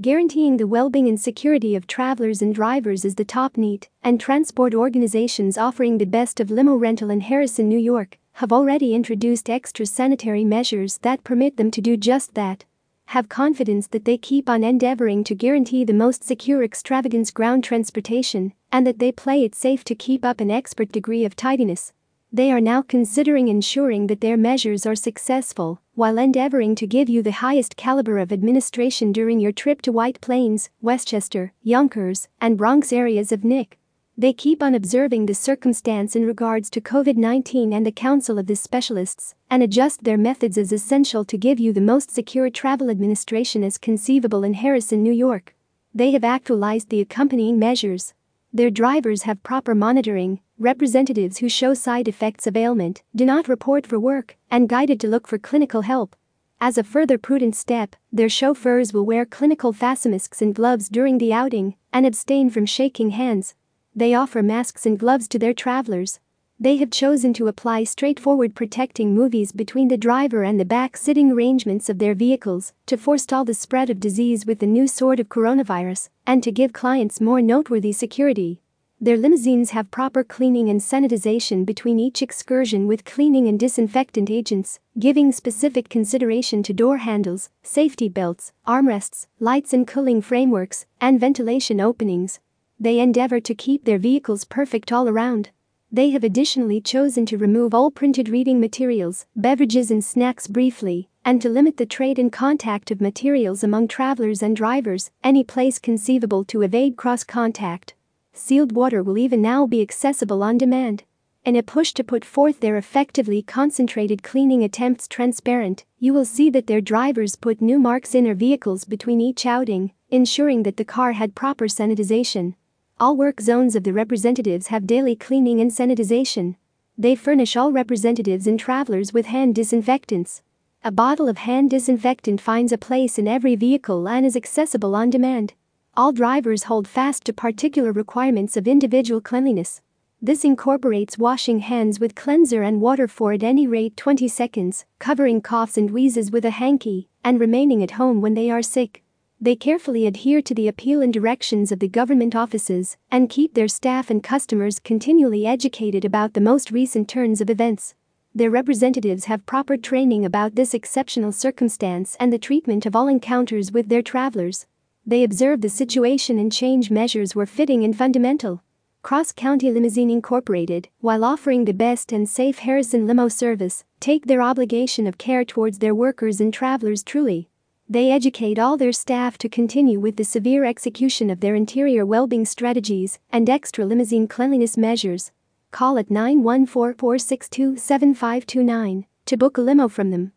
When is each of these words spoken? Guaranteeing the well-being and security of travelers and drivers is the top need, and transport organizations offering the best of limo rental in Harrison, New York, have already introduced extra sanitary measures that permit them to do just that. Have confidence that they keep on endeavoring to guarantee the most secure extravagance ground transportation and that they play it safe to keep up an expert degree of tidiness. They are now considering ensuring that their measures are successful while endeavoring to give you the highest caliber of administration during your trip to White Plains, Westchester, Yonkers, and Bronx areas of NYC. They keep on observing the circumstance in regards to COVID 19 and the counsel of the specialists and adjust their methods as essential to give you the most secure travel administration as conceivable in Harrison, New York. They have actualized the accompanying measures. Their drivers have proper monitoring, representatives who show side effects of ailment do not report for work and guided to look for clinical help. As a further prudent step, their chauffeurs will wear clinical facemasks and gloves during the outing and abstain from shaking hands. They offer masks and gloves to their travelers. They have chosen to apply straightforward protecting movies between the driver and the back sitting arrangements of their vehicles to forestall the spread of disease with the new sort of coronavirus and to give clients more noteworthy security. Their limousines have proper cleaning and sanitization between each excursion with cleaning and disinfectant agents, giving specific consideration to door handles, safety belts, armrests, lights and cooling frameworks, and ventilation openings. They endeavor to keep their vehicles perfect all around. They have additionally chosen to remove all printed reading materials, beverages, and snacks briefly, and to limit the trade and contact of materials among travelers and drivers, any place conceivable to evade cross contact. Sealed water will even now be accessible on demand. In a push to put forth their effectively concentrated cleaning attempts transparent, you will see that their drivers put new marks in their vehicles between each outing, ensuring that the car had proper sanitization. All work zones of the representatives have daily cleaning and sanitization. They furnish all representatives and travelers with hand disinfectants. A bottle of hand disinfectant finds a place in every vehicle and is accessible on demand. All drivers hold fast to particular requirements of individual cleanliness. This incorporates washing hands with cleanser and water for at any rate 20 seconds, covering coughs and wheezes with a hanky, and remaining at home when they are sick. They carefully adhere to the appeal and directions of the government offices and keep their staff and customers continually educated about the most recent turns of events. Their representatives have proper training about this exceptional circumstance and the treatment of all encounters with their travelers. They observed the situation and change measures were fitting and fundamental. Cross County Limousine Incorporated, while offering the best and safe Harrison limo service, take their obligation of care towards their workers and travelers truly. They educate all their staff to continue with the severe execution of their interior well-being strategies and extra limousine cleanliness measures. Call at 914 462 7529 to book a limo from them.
Guaranteeing 0.00 0.56
the 0.56 0.66
well-being 0.66 1.08
and 1.08 1.20
security 1.20 1.74
of 1.74 1.86
travelers 1.86 2.40
and 2.40 2.54
drivers 2.54 3.04
is 3.04 3.16
the 3.16 3.24
top 3.24 3.58
need, 3.58 3.86
and 4.02 4.18
transport 4.18 4.74
organizations 4.74 5.58
offering 5.58 5.98
the 5.98 6.06
best 6.06 6.40
of 6.40 6.50
limo 6.50 6.74
rental 6.74 7.10
in 7.10 7.20
Harrison, 7.20 7.68
New 7.68 7.78
York, 7.78 8.18
have 8.34 8.50
already 8.50 8.94
introduced 8.94 9.50
extra 9.50 9.84
sanitary 9.84 10.42
measures 10.42 10.96
that 11.02 11.22
permit 11.22 11.58
them 11.58 11.70
to 11.70 11.82
do 11.82 11.98
just 11.98 12.32
that. 12.32 12.64
Have 13.08 13.28
confidence 13.28 13.88
that 13.88 14.06
they 14.06 14.16
keep 14.16 14.48
on 14.48 14.64
endeavoring 14.64 15.22
to 15.24 15.34
guarantee 15.34 15.84
the 15.84 15.92
most 15.92 16.24
secure 16.24 16.64
extravagance 16.64 17.30
ground 17.30 17.62
transportation 17.62 18.54
and 18.72 18.86
that 18.86 19.00
they 19.00 19.12
play 19.12 19.44
it 19.44 19.54
safe 19.54 19.84
to 19.84 19.94
keep 19.94 20.24
up 20.24 20.40
an 20.40 20.50
expert 20.50 20.90
degree 20.92 21.26
of 21.26 21.36
tidiness. 21.36 21.92
They 22.32 22.52
are 22.52 22.60
now 22.60 22.82
considering 22.82 23.48
ensuring 23.48 24.06
that 24.06 24.20
their 24.20 24.36
measures 24.36 24.86
are 24.86 24.94
successful 24.94 25.80
while 25.96 26.16
endeavoring 26.16 26.76
to 26.76 26.86
give 26.86 27.08
you 27.08 27.24
the 27.24 27.32
highest 27.32 27.76
caliber 27.76 28.18
of 28.18 28.32
administration 28.32 29.10
during 29.10 29.40
your 29.40 29.50
trip 29.50 29.82
to 29.82 29.90
White 29.90 30.20
Plains, 30.20 30.70
Westchester, 30.80 31.52
Yonkers, 31.64 32.28
and 32.40 32.56
Bronx 32.56 32.92
areas 32.92 33.32
of 33.32 33.40
NYC. 33.40 33.72
They 34.16 34.32
keep 34.32 34.62
on 34.62 34.76
observing 34.76 35.26
the 35.26 35.34
circumstance 35.34 36.14
in 36.14 36.24
regards 36.24 36.70
to 36.70 36.80
COVID 36.80 37.16
19 37.16 37.72
and 37.72 37.84
the 37.84 37.90
counsel 37.90 38.38
of 38.38 38.46
the 38.46 38.54
specialists 38.54 39.34
and 39.50 39.60
adjust 39.60 40.04
their 40.04 40.18
methods 40.18 40.56
as 40.56 40.70
essential 40.70 41.24
to 41.24 41.36
give 41.36 41.58
you 41.58 41.72
the 41.72 41.80
most 41.80 42.12
secure 42.12 42.48
travel 42.48 42.90
administration 42.90 43.64
as 43.64 43.76
conceivable 43.76 44.44
in 44.44 44.54
Harrison, 44.54 45.02
New 45.02 45.12
York. 45.12 45.56
They 45.92 46.12
have 46.12 46.22
actualized 46.22 46.90
the 46.90 47.00
accompanying 47.00 47.58
measures. 47.58 48.14
Their 48.52 48.70
drivers 48.70 49.22
have 49.22 49.42
proper 49.42 49.74
monitoring, 49.74 50.40
representatives 50.60 51.38
who 51.38 51.48
show 51.48 51.72
side 51.72 52.06
effects 52.06 52.46
of 52.46 52.54
ailment 52.54 53.02
do 53.16 53.24
not 53.24 53.48
report 53.48 53.86
for 53.86 53.98
work 53.98 54.36
and 54.50 54.68
guided 54.68 55.00
to 55.00 55.08
look 55.08 55.26
for 55.26 55.38
clinical 55.38 55.80
help. 55.82 56.14
As 56.60 56.76
a 56.76 56.84
further 56.84 57.16
prudent 57.16 57.56
step, 57.56 57.96
their 58.12 58.28
chauffeurs 58.28 58.92
will 58.92 59.06
wear 59.06 59.24
clinical 59.24 59.72
facemasks 59.72 60.42
and 60.42 60.54
gloves 60.54 60.90
during 60.90 61.16
the 61.16 61.32
outing 61.32 61.76
and 61.94 62.04
abstain 62.04 62.50
from 62.50 62.66
shaking 62.66 63.10
hands. 63.10 63.54
They 63.96 64.12
offer 64.12 64.42
masks 64.42 64.84
and 64.84 64.98
gloves 64.98 65.26
to 65.28 65.38
their 65.38 65.54
travelers. 65.54 66.20
They 66.62 66.76
have 66.76 66.90
chosen 66.90 67.32
to 67.34 67.48
apply 67.48 67.84
straightforward 67.84 68.54
protecting 68.54 69.14
movies 69.14 69.52
between 69.52 69.88
the 69.88 69.96
driver 69.96 70.42
and 70.42 70.60
the 70.60 70.66
back 70.66 70.98
sitting 70.98 71.32
arrangements 71.32 71.88
of 71.88 71.98
their 71.98 72.14
vehicles 72.14 72.74
to 72.84 72.98
forestall 72.98 73.46
the 73.46 73.54
spread 73.54 73.88
of 73.88 73.98
disease 73.98 74.44
with 74.44 74.58
the 74.58 74.66
new 74.66 74.86
sort 74.86 75.20
of 75.20 75.30
coronavirus 75.30 76.10
and 76.26 76.42
to 76.42 76.52
give 76.52 76.74
clients 76.74 77.18
more 77.18 77.40
noteworthy 77.40 77.92
security. 77.92 78.60
Their 79.02 79.16
limousines 79.16 79.70
have 79.70 79.90
proper 79.90 80.22
cleaning 80.22 80.68
and 80.68 80.78
sanitization 80.78 81.64
between 81.64 81.98
each 81.98 82.20
excursion 82.20 82.86
with 82.86 83.06
cleaning 83.06 83.48
and 83.48 83.58
disinfectant 83.58 84.28
agents, 84.28 84.78
giving 84.98 85.32
specific 85.32 85.88
consideration 85.88 86.62
to 86.64 86.74
door 86.74 86.98
handles, 86.98 87.48
safety 87.62 88.10
belts, 88.10 88.52
armrests, 88.66 89.26
lights 89.38 89.72
and 89.72 89.86
cooling 89.86 90.20
frameworks, 90.20 90.84
and 91.00 91.18
ventilation 91.18 91.80
openings. 91.80 92.40
They 92.78 92.98
endeavor 92.98 93.40
to 93.40 93.54
keep 93.54 93.86
their 93.86 93.96
vehicles 93.98 94.44
perfect 94.44 94.92
all 94.92 95.08
around. 95.08 95.48
They 95.90 96.10
have 96.10 96.22
additionally 96.22 96.82
chosen 96.82 97.24
to 97.26 97.38
remove 97.38 97.72
all 97.72 97.90
printed 97.90 98.28
reading 98.28 98.60
materials, 98.60 99.24
beverages, 99.34 99.90
and 99.90 100.04
snacks 100.04 100.46
briefly, 100.46 101.08
and 101.24 101.40
to 101.40 101.48
limit 101.48 101.78
the 101.78 101.86
trade 101.86 102.18
and 102.18 102.30
contact 102.30 102.90
of 102.90 103.00
materials 103.00 103.64
among 103.64 103.88
travelers 103.88 104.42
and 104.42 104.54
drivers, 104.54 105.10
any 105.24 105.42
place 105.42 105.78
conceivable 105.78 106.44
to 106.44 106.60
evade 106.60 106.98
cross 106.98 107.24
contact. 107.24 107.94
Sealed 108.42 108.72
water 108.72 109.02
will 109.02 109.18
even 109.18 109.42
now 109.42 109.66
be 109.66 109.82
accessible 109.82 110.42
on 110.42 110.56
demand. 110.56 111.04
In 111.44 111.56
a 111.56 111.62
push 111.62 111.92
to 111.92 112.02
put 112.02 112.24
forth 112.24 112.60
their 112.60 112.78
effectively 112.78 113.42
concentrated 113.42 114.22
cleaning 114.22 114.64
attempts 114.64 115.06
transparent, 115.06 115.84
you 115.98 116.14
will 116.14 116.24
see 116.24 116.48
that 116.48 116.66
their 116.66 116.80
drivers 116.80 117.36
put 117.36 117.60
new 117.60 117.78
marks 117.78 118.14
in 118.14 118.24
their 118.24 118.34
vehicles 118.34 118.86
between 118.86 119.20
each 119.20 119.44
outing, 119.44 119.92
ensuring 120.08 120.62
that 120.62 120.78
the 120.78 120.86
car 120.86 121.12
had 121.12 121.34
proper 121.34 121.66
sanitization. 121.66 122.54
All 122.98 123.14
work 123.14 123.42
zones 123.42 123.76
of 123.76 123.84
the 123.84 123.92
representatives 123.92 124.68
have 124.68 124.86
daily 124.86 125.14
cleaning 125.14 125.60
and 125.60 125.70
sanitization. 125.70 126.56
They 126.96 127.14
furnish 127.14 127.56
all 127.56 127.72
representatives 127.72 128.46
and 128.46 128.58
travelers 128.58 129.12
with 129.12 129.26
hand 129.26 129.54
disinfectants. 129.54 130.42
A 130.82 130.90
bottle 130.90 131.28
of 131.28 131.38
hand 131.38 131.68
disinfectant 131.68 132.40
finds 132.40 132.72
a 132.72 132.78
place 132.78 133.18
in 133.18 133.28
every 133.28 133.54
vehicle 133.54 134.08
and 134.08 134.24
is 134.24 134.34
accessible 134.34 134.96
on 134.96 135.10
demand. 135.10 135.52
All 135.96 136.12
drivers 136.12 136.62
hold 136.62 136.86
fast 136.86 137.24
to 137.24 137.32
particular 137.32 137.90
requirements 137.90 138.56
of 138.56 138.68
individual 138.68 139.20
cleanliness. 139.20 139.82
This 140.22 140.44
incorporates 140.44 141.18
washing 141.18 141.58
hands 141.58 141.98
with 141.98 142.14
cleanser 142.14 142.62
and 142.62 142.80
water 142.80 143.08
for 143.08 143.32
at 143.32 143.42
any 143.42 143.66
rate 143.66 143.96
20 143.96 144.28
seconds, 144.28 144.86
covering 145.00 145.42
coughs 145.42 145.76
and 145.76 145.90
wheezes 145.90 146.30
with 146.30 146.44
a 146.44 146.50
hanky, 146.50 147.08
and 147.24 147.40
remaining 147.40 147.82
at 147.82 147.92
home 147.92 148.20
when 148.20 148.34
they 148.34 148.50
are 148.50 148.62
sick. 148.62 149.02
They 149.40 149.56
carefully 149.56 150.06
adhere 150.06 150.40
to 150.42 150.54
the 150.54 150.68
appeal 150.68 151.02
and 151.02 151.12
directions 151.12 151.72
of 151.72 151.80
the 151.80 151.88
government 151.88 152.36
offices 152.36 152.96
and 153.10 153.28
keep 153.28 153.54
their 153.54 153.68
staff 153.68 154.10
and 154.10 154.22
customers 154.22 154.78
continually 154.78 155.44
educated 155.44 156.04
about 156.04 156.34
the 156.34 156.40
most 156.40 156.70
recent 156.70 157.08
turns 157.08 157.40
of 157.40 157.50
events. 157.50 157.94
Their 158.32 158.50
representatives 158.50 159.24
have 159.24 159.44
proper 159.44 159.76
training 159.76 160.24
about 160.24 160.54
this 160.54 160.72
exceptional 160.72 161.32
circumstance 161.32 162.16
and 162.20 162.32
the 162.32 162.38
treatment 162.38 162.86
of 162.86 162.94
all 162.94 163.08
encounters 163.08 163.72
with 163.72 163.88
their 163.88 164.02
travelers. 164.02 164.66
They 165.10 165.24
observed 165.24 165.62
the 165.62 165.68
situation 165.68 166.38
and 166.38 166.52
change 166.52 166.88
measures 166.88 167.34
were 167.34 167.44
fitting 167.44 167.82
and 167.82 167.98
fundamental. 167.98 168.62
Cross 169.02 169.32
County 169.32 169.68
Limousine 169.72 170.08
Incorporated, 170.08 170.88
while 171.00 171.24
offering 171.24 171.64
the 171.64 171.72
best 171.74 172.12
and 172.12 172.28
safe 172.28 172.60
Harrison 172.60 173.08
limo 173.08 173.26
service, 173.26 173.82
take 173.98 174.26
their 174.26 174.40
obligation 174.40 175.08
of 175.08 175.18
care 175.18 175.44
towards 175.44 175.80
their 175.80 175.96
workers 175.96 176.40
and 176.40 176.54
travelers 176.54 177.02
truly. 177.02 177.48
They 177.88 178.12
educate 178.12 178.60
all 178.60 178.76
their 178.76 178.92
staff 178.92 179.36
to 179.38 179.48
continue 179.48 179.98
with 179.98 180.14
the 180.14 180.22
severe 180.22 180.64
execution 180.64 181.28
of 181.28 181.40
their 181.40 181.56
interior 181.56 182.06
well-being 182.06 182.46
strategies 182.46 183.18
and 183.32 183.50
extra 183.50 183.84
limousine 183.84 184.28
cleanliness 184.28 184.76
measures. 184.76 185.32
Call 185.72 185.98
at 185.98 186.08
914 186.08 186.96
462 186.96 187.76
7529 187.78 189.06
to 189.26 189.36
book 189.36 189.58
a 189.58 189.60
limo 189.60 189.88
from 189.88 190.10
them. 190.12 190.30